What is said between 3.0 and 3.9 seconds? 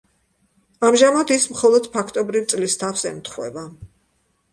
ემთხვევა.